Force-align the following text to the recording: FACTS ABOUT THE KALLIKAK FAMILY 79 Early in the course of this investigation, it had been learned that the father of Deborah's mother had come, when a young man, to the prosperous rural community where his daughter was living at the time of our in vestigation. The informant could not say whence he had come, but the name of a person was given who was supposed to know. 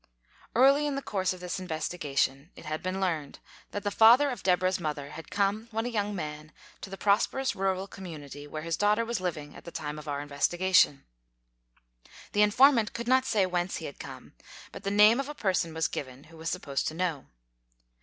FACTS 0.01 0.09
ABOUT 0.09 0.15
THE 0.15 0.31
KALLIKAK 0.33 0.43
FAMILY 0.49 0.79
79 0.81 0.87
Early 0.87 0.87
in 0.87 0.95
the 0.95 1.11
course 1.11 1.33
of 1.33 1.39
this 1.41 1.59
investigation, 1.59 2.51
it 2.55 2.65
had 2.65 2.81
been 2.81 2.99
learned 2.99 3.39
that 3.69 3.83
the 3.83 3.91
father 3.91 4.29
of 4.31 4.41
Deborah's 4.41 4.79
mother 4.79 5.09
had 5.11 5.29
come, 5.29 5.67
when 5.69 5.85
a 5.85 5.89
young 5.89 6.15
man, 6.15 6.51
to 6.81 6.89
the 6.89 6.97
prosperous 6.97 7.55
rural 7.55 7.85
community 7.85 8.47
where 8.47 8.63
his 8.63 8.75
daughter 8.75 9.05
was 9.05 9.21
living 9.21 9.55
at 9.55 9.63
the 9.63 9.69
time 9.69 9.99
of 9.99 10.07
our 10.07 10.19
in 10.21 10.27
vestigation. 10.29 11.03
The 12.31 12.41
informant 12.41 12.93
could 12.93 13.07
not 13.07 13.25
say 13.25 13.45
whence 13.45 13.75
he 13.77 13.85
had 13.85 13.99
come, 13.99 14.33
but 14.71 14.81
the 14.81 14.89
name 14.89 15.19
of 15.19 15.29
a 15.29 15.35
person 15.35 15.71
was 15.71 15.87
given 15.87 16.23
who 16.23 16.37
was 16.37 16.49
supposed 16.49 16.87
to 16.87 16.95
know. 16.95 17.27